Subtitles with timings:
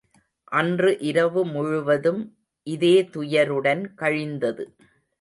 [0.51, 2.21] அன்று இரவு முழுவதும்
[2.67, 4.65] இதே துயருடன் கழிந்தது.